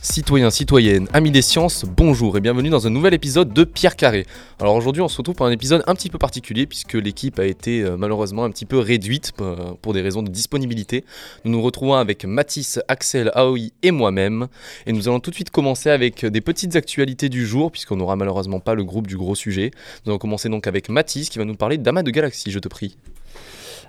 [0.00, 4.26] Citoyens, citoyennes, amis des sciences, bonjour et bienvenue dans un nouvel épisode de Pierre Carré.
[4.60, 7.44] Alors aujourd'hui on se retrouve pour un épisode un petit peu particulier puisque l'équipe a
[7.44, 11.04] été euh, malheureusement un petit peu réduite euh, pour des raisons de disponibilité.
[11.44, 14.48] Nous nous retrouvons avec Mathis, Axel, Aoi et moi-même
[14.86, 18.16] et nous allons tout de suite commencer avec des petites actualités du jour puisqu'on n'aura
[18.16, 19.70] malheureusement pas le groupe du gros sujet.
[20.04, 22.68] Nous allons commencer donc avec Mathis qui va nous parler d'amas de galaxies, je te
[22.68, 22.96] prie.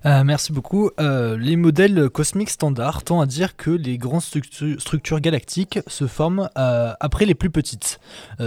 [0.05, 0.89] Euh, merci beaucoup.
[0.99, 6.07] Euh, les modèles cosmiques standards tendent à dire que les grandes structu- structures galactiques se
[6.07, 7.99] forment euh, après les plus petites.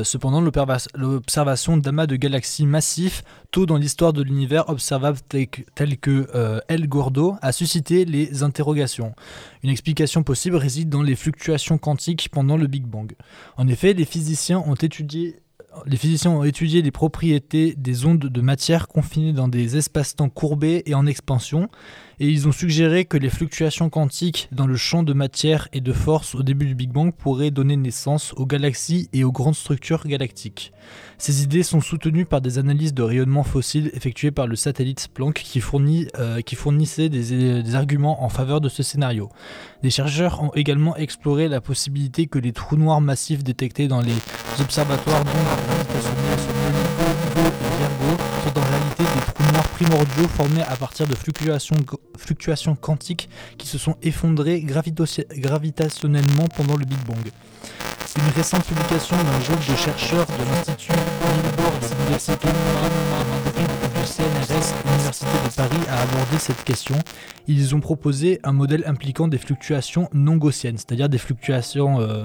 [0.03, 6.63] Cependant, l'observa- l'observation d'amas de galaxies massifs tôt dans l'histoire de l'univers observable tel que,
[6.69, 9.15] El Gordo a suscité les interrogations.
[9.63, 13.15] Une explication possible réside dans les fluctuations quantiques pendant le Big Bang.
[13.57, 15.41] En effet, les physiciens ont étudié
[15.85, 20.83] les physiciens ont étudié les propriétés des ondes de matière confinées dans des espaces-temps courbés
[20.87, 21.69] et en expansion,
[22.19, 25.93] et ils ont suggéré que les fluctuations quantiques dans le champ de matière et de
[25.93, 30.07] force au début du Big Bang pourraient donner naissance aux galaxies et aux grandes structures
[30.07, 30.73] galactiques.
[31.19, 35.35] Ces idées sont soutenues par des analyses de rayonnement fossile effectuées par le satellite Planck
[35.35, 35.63] qui,
[36.19, 39.31] euh, fournissait des, des arguments en faveur de ce scénario.
[39.83, 44.15] Les chercheurs ont également exploré la possibilité que les trous noirs massifs détectés dans les
[44.61, 46.76] observatoires d'ondes
[49.77, 56.87] primordiaux formés à partir de fluctuations, quantiques qui se sont effondrés gravito- gravitationnellement pendant le
[56.87, 57.31] Big Bang.
[58.17, 61.73] Une récente publication d'un groupe de chercheurs de l'Institut Niels Bohr
[64.07, 66.97] CNRS, Université de Paris, a abordé cette question.
[67.49, 72.25] Ils ont proposé un modèle impliquant des fluctuations non gaussiennes, c'est-à-dire des fluctuations euh,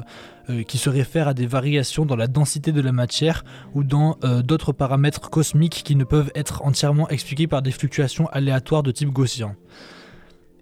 [0.49, 4.17] euh, qui se réfèrent à des variations dans la densité de la matière ou dans
[4.23, 8.91] euh, d'autres paramètres cosmiques qui ne peuvent être entièrement expliqués par des fluctuations aléatoires de
[8.91, 9.55] type gaussien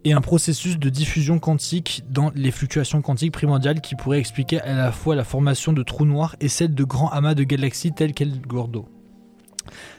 [0.06, 4.74] et un processus de diffusion quantique dans les fluctuations quantiques primordiales qui pourrait expliquer à
[4.74, 8.14] la fois la formation de trous noirs et celle de grands amas de galaxies tels
[8.14, 8.88] qu'El Gordo.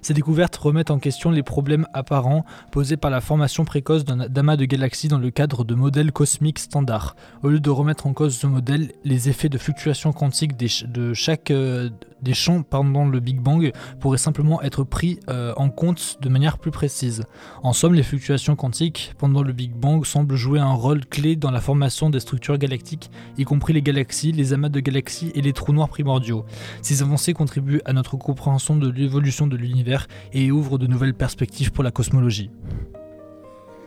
[0.03, 4.57] Ces découvertes remettent en question les problèmes apparents posés par la formation précoce d'un d'amas
[4.57, 7.17] de galaxies dans le cadre de modèles cosmiques standards.
[7.43, 11.51] Au lieu de remettre en cause ce modèle, les effets de fluctuations quantiques de chaque
[11.51, 11.91] euh,
[12.23, 16.59] des champs pendant le Big Bang pourraient simplement être pris euh, en compte de manière
[16.59, 17.25] plus précise.
[17.63, 21.51] En somme, les fluctuations quantiques pendant le Big Bang semblent jouer un rôle clé dans
[21.51, 25.53] la formation des structures galactiques, y compris les galaxies, les amas de galaxies et les
[25.53, 26.45] trous noirs primordiaux.
[26.83, 31.73] Ces avancées contribuent à notre compréhension de l'évolution de l'univers et ouvrent de nouvelles perspectives
[31.73, 32.51] pour la cosmologie.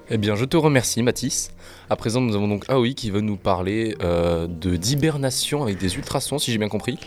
[0.10, 1.52] Eh bien, je te remercie, Mathis.
[1.90, 6.40] À présent, nous avons donc Aoi qui va nous parler euh, d'hibernation avec des ultrasons,
[6.40, 7.00] si j'ai bien compris.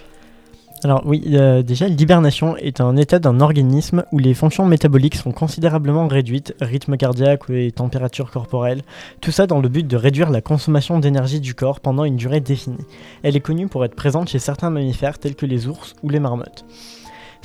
[0.86, 5.32] Alors oui, euh, déjà l'hibernation est un état d'un organisme où les fonctions métaboliques sont
[5.32, 8.82] considérablement réduites, rythme cardiaque et température corporelle,
[9.20, 12.38] tout ça dans le but de réduire la consommation d'énergie du corps pendant une durée
[12.38, 12.86] définie.
[13.24, 16.20] Elle est connue pour être présente chez certains mammifères tels que les ours ou les
[16.20, 16.64] marmottes.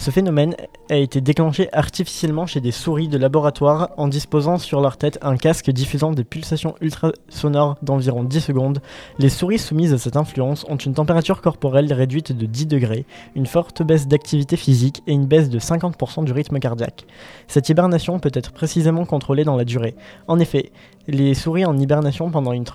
[0.02, 0.56] Ce phénomène
[0.90, 5.38] a été déclenché artificiellement chez des souris de laboratoire en disposant sur leur tête un
[5.38, 8.82] casque diffusant des pulsations ultrasonores d'environ 10 secondes.
[9.20, 13.46] Les souris soumises à cette influence ont une température corporelle réduite de 10 degrés, une
[13.46, 17.06] forte baisse d'activité physique et une baisse de 50% du rythme cardiaque.
[17.48, 19.94] Cette hibernation peut être précisément contrôlée dans la durée.
[20.28, 20.72] En effet,
[21.08, 22.66] les souris en hibernation pendant une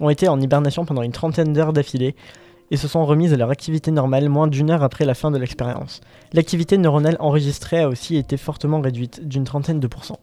[0.00, 2.14] ont été en hibernation pendant une trentaine d'heures d'affilée
[2.70, 5.38] et se sont remises à leur activité normale moins d'une heure après la fin de
[5.38, 6.00] l'expérience.
[6.32, 10.20] L'activité neuronale enregistrée a aussi été fortement réduite, d'une trentaine de pourcents.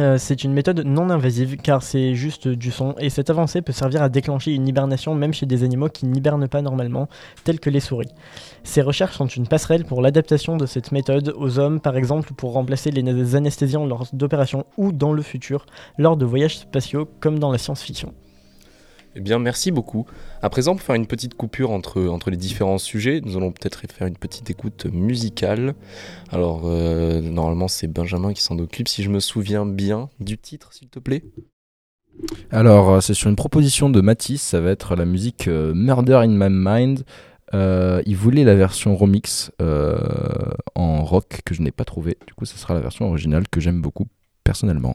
[0.00, 3.72] Euh, c'est une méthode non invasive car c'est juste du son et cette avancée peut
[3.72, 7.08] servir à déclencher une hibernation même chez des animaux qui n'hibernent pas normalement,
[7.44, 8.08] tels que les souris.
[8.64, 12.54] Ces recherches sont une passerelle pour l'adaptation de cette méthode aux hommes, par exemple pour
[12.54, 15.66] remplacer les anesthésiants lors d'opérations ou dans le futur,
[15.98, 18.14] lors de voyages spatiaux comme dans la science-fiction.
[19.14, 20.06] Eh bien, merci beaucoup.
[20.40, 23.82] À présent, pour faire une petite coupure entre, entre les différents sujets, nous allons peut-être
[23.92, 25.74] faire une petite écoute musicale.
[26.30, 30.72] Alors, euh, normalement, c'est Benjamin qui s'en occupe, si je me souviens bien du titre,
[30.72, 31.24] s'il te plaît.
[32.50, 36.20] Alors, euh, c'est sur une proposition de Matisse, ça va être la musique euh, Murder
[36.24, 37.04] in My Mind.
[37.54, 39.52] Il voulait la version remix
[40.74, 42.16] en rock que je n'ai pas trouvé.
[42.26, 44.06] Du coup, ce sera la version originale que j'aime beaucoup
[44.42, 44.94] personnellement.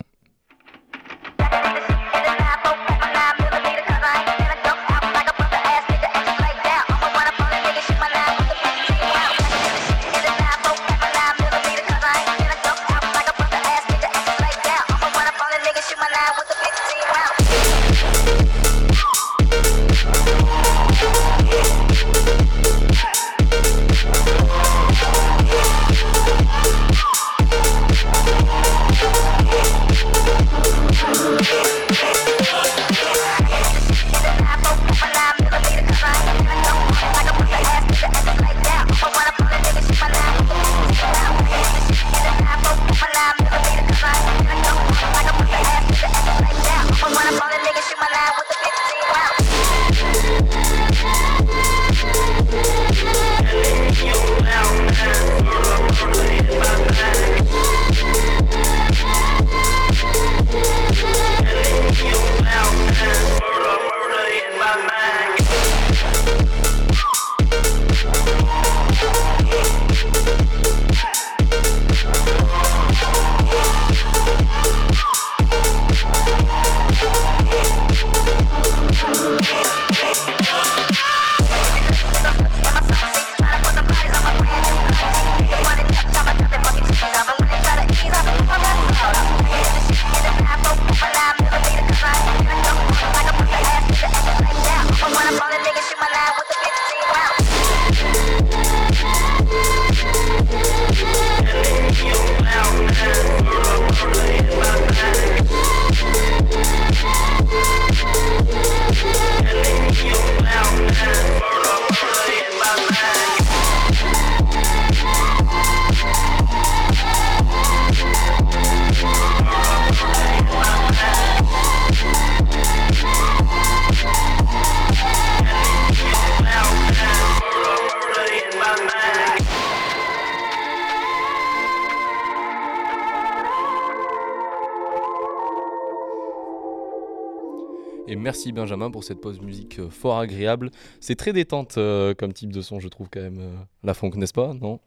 [138.27, 140.69] Merci Benjamin pour cette pause musique euh, fort agréable.
[140.99, 143.39] C'est très détente euh, comme type de son, je trouve quand même.
[143.39, 144.53] euh, la funk, n'est-ce pas?
[144.53, 144.81] Non?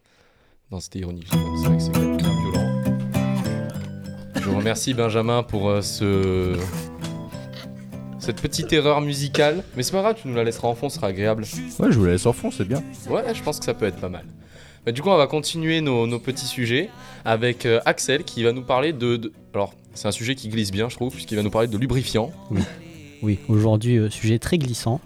[0.70, 1.26] Non, c'était ironique.
[1.30, 2.82] C'est vrai que c'est quand même bien violent.
[4.34, 6.54] Je vous remercie Benjamin pour euh, ce...
[8.18, 9.64] cette petite erreur musicale.
[9.74, 11.44] Mais c'est pas grave, tu nous la laisseras en fond, ce sera agréable.
[11.78, 12.82] Ouais, je vous la laisse en fond, c'est bien.
[13.08, 14.26] Ouais, je pense que ça peut être pas mal.
[14.92, 16.90] Du coup, on va continuer nos, nos petits sujets
[17.24, 20.70] avec euh, Axel qui va nous parler de, de- Alors, c'est un sujet qui glisse
[20.72, 22.32] bien, je trouve, puisqu'il va nous parler de lubrifiant.
[22.50, 22.60] Oui,
[23.48, 25.00] aujourd'hui, euh, sujet très glissant,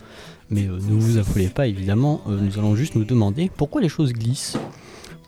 [0.51, 3.89] mais euh, ne vous affolez pas évidemment, euh, nous allons juste nous demander pourquoi les
[3.89, 4.57] choses glissent.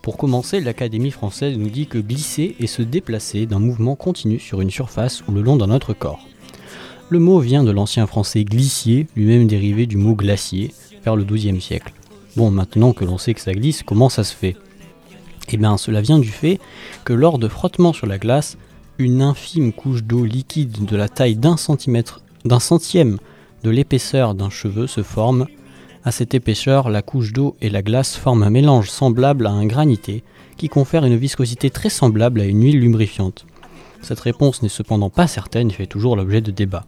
[0.01, 4.61] Pour commencer, l'Académie française nous dit que glisser est se déplacer d'un mouvement continu sur
[4.61, 6.25] une surface ou le long d'un autre corps.
[7.09, 10.73] Le mot vient de l'ancien français glissier, lui-même dérivé du mot glacier,
[11.03, 11.93] vers le XIIe siècle.
[12.35, 14.55] Bon, maintenant que l'on sait que ça glisse, comment ça se fait?
[15.49, 16.59] Eh bien, cela vient du fait
[17.05, 18.57] que lors de frottements sur la glace,
[18.97, 23.17] une infime couche d'eau liquide de la taille d'un centimètre d'un centième
[23.63, 25.47] de l'épaisseur d'un cheveu se forme.
[26.03, 29.65] À cette épaisseur, la couche d'eau et la glace forment un mélange semblable à un
[29.65, 30.23] granité
[30.57, 33.45] qui confère une viscosité très semblable à une huile lubrifiante.
[34.01, 36.85] Cette réponse n'est cependant pas certaine et fait toujours l'objet de débats.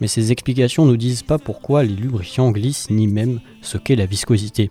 [0.00, 4.06] Mais ces explications ne disent pas pourquoi les lubrifiants glissent ni même ce qu'est la
[4.06, 4.70] viscosité.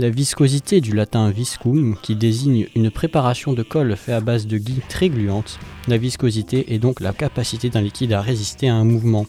[0.00, 4.56] La viscosité du latin viscum, qui désigne une préparation de colle fait à base de
[4.56, 5.58] gui très gluante,
[5.88, 9.26] la viscosité est donc la capacité d'un liquide à résister à un mouvement.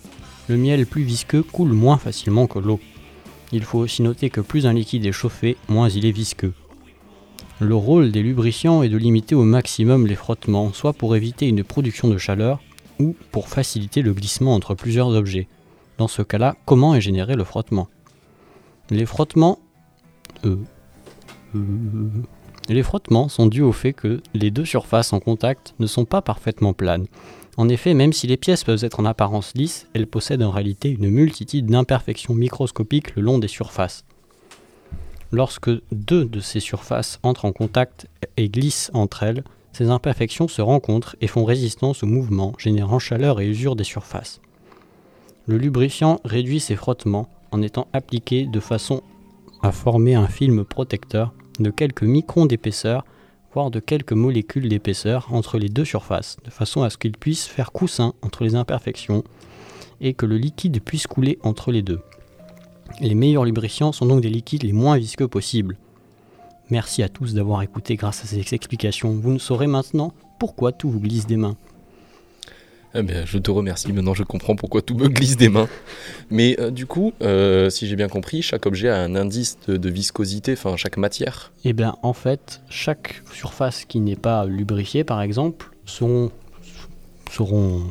[0.48, 2.80] Le miel plus visqueux coule moins facilement que l'eau.
[3.52, 6.54] Il faut aussi noter que plus un liquide est chauffé, moins il est visqueux.
[7.60, 11.66] Le rôle des lubrifiants est de limiter au maximum les frottements, soit pour éviter une
[11.66, 12.62] production de chaleur,
[12.98, 15.50] ou pour faciliter le glissement entre plusieurs objets.
[15.98, 17.90] Dans ce cas-là, comment est généré le frottement?
[18.90, 19.60] Les frottements...
[20.46, 20.58] euh,
[21.56, 21.60] euh,
[22.70, 26.22] les frottements sont dus au fait que les deux surfaces en contact ne sont pas
[26.22, 27.08] parfaitement planes.
[27.58, 30.90] En effet, même si les pièces peuvent être en apparence lisses, elles possèdent en réalité
[30.90, 34.06] une multitude d'imperfections microscopiques le long des surfaces.
[35.32, 38.08] Lorsque deux de ces surfaces entrent en contact
[38.38, 39.44] et glissent entre elles,
[39.74, 44.42] ces imperfections se rencontrent et font résistance au mouvement, générant chaleur et usure des surfaces.
[45.48, 49.02] Le lubrifiant réduit ces frottements en étant appliqué de façon
[49.64, 53.06] à former un film protecteur de quelques microns d'épaisseur,
[53.54, 57.46] voire de quelques molécules d'épaisseur entre les deux surfaces, de façon à ce qu'il puisse
[57.46, 59.24] faire coussin entre les imperfections
[60.00, 62.02] et que le liquide puisse couler entre les deux.
[63.00, 65.78] Les meilleurs lubrifiants sont donc des liquides les moins visqueux possibles.
[66.70, 69.12] Merci à tous d'avoir écouté grâce à ces explications.
[69.12, 71.58] Vous ne saurez maintenant pourquoi tout vous glisse des mains.
[72.94, 73.94] Eh bien, je te remercie.
[73.94, 75.70] Maintenant, je comprends pourquoi tout me glisse des mains.
[76.30, 79.90] Mais euh, du coup, euh, si j'ai bien compris, chaque objet a un indice de,
[79.90, 81.52] viscosité, enfin chaque matière.
[81.64, 86.32] Eh bien, en fait, chaque surface qui n'est pas lubrifiée, par exemple, seront,
[87.30, 87.84] seront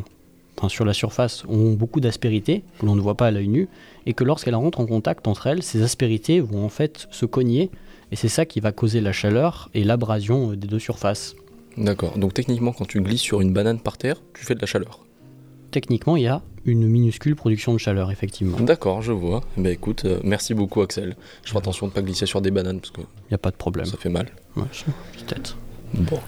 [0.69, 3.69] sur la surface ont beaucoup d'aspérité que l'on ne voit pas à l'œil nu,
[4.07, 7.71] et que lorsqu'elles rentrent en contact entre elles, ces aspérités vont en fait se cogner,
[8.12, 11.35] et c'est ça qui va causer la chaleur et l'abrasion euh, des deux surfaces.
[11.77, 12.19] D'accord.
[12.19, 15.00] Donc techniquement, quand tu glisses sur une banane par terre, tu fais de la chaleur.
[15.71, 18.57] Techniquement, il y a une minuscule production de chaleur, effectivement.
[18.59, 19.43] Il D'accord, je vois.
[19.57, 21.17] Ben écoute, euh, merci beaucoup Axel.
[21.45, 23.50] Je ferai attention de ne pas glisser sur des bananes parce que n'y a pas
[23.50, 23.87] de problème.
[23.87, 24.29] ça fait mal.
[24.57, 24.65] Ouais,
[25.27, 25.57] peut-être.
[25.95, 26.19] Bon.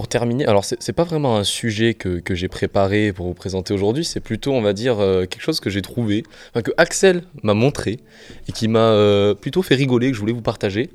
[0.00, 3.74] Pour terminer, alors c'est pas vraiment un sujet que, que j'ai préparé pour vous présenter
[3.74, 7.22] aujourd'hui, c'est plutôt, on va dire, euh, quelque chose que j'ai trouvé, enfin, que Axel
[7.42, 7.98] m'a montré
[8.48, 10.88] et qui m'a euh, plutôt fait rigoler, que je voulais vous partager.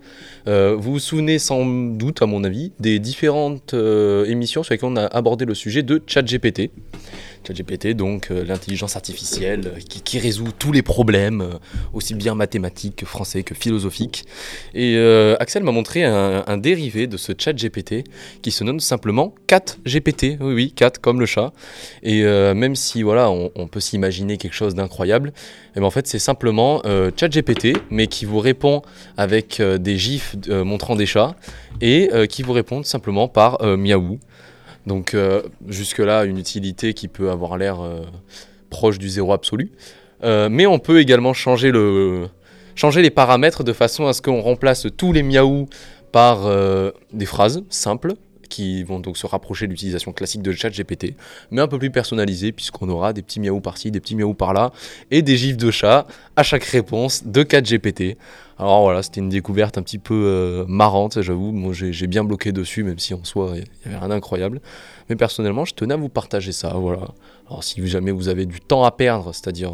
[0.47, 4.95] Euh, vous vous souvenez sans doute, à mon avis, des différentes émissions sur lesquelles on
[4.95, 6.71] a abordé le sujet de ChatGPT.
[7.45, 11.53] ChatGPT, donc euh, l'intelligence artificielle euh, qui, résout tous les problèmes, euh,
[11.93, 14.25] aussi bien mathématiques que français que philosophiques.
[14.73, 14.97] Et
[15.39, 18.05] Axel m'a montré un, dérivé de ce ChatGPT
[18.41, 20.37] qui se nomme simplement 4GPT.
[20.39, 21.53] Oui, oui, 4 comme le chat.
[22.03, 25.33] Et même si voilà, on, peut s'imaginer quelque chose d'incroyable,
[25.75, 26.81] eh ben, en fait, c'est simplement
[27.15, 28.81] ChatGPT, mais qui vous répond
[29.17, 31.35] avec des gifs montrant des chats
[31.81, 34.19] et qui vous répond simplement par miaou.
[34.85, 38.01] Donc, euh, jusque-là, une utilité qui peut avoir l'air euh,
[38.69, 39.71] proche du zéro absolu.
[40.23, 42.27] Euh, mais on peut également changer, le,
[42.75, 45.67] changer les paramètres de façon à ce qu'on remplace tous les miaou
[46.11, 46.49] par
[47.11, 48.13] des phrases simples
[48.47, 51.15] qui vont donc se rapprocher de l'utilisation classique de ChatGPT,
[51.51, 54.71] mais un peu plus personnalisées puisqu'on aura des petits miaou par-ci, des petits miaou par-là
[55.11, 58.17] et des gifs de chat à chaque réponse de ChatGPT.
[58.57, 61.51] Alors voilà, c'était une découverte un petit peu euh, marrante, j'avoue.
[61.51, 64.61] Moi, j'ai bien bloqué dessus, même si en soi, il n'y avait rien d'incroyable.
[65.09, 66.69] Mais personnellement, je tenais à vous partager ça.
[66.69, 67.09] Voilà.
[67.47, 69.73] Alors, si jamais vous avez du temps à perdre, c'est-à-dire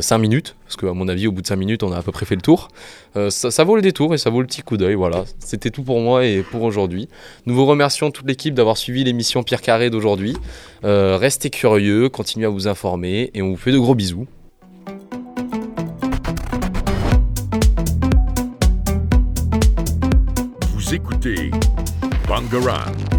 [0.00, 2.12] 5 minutes, parce qu'à mon avis, au bout de 5 minutes, on a à peu
[2.12, 2.68] près fait le tour,
[3.16, 4.94] euh, ça, ça vaut le détour et ça vaut le petit coup d'œil.
[4.94, 5.24] Voilà.
[5.38, 7.08] C'était tout pour moi et pour aujourd'hui.
[7.46, 10.36] Nous vous remercions toute l'équipe d'avoir suivi l'émission Pierre Carré d'aujourd'hui.
[10.84, 14.26] Euh, restez curieux, continuez à vous informer et on vous fait de gros bisous.
[22.38, 23.17] Rangaran.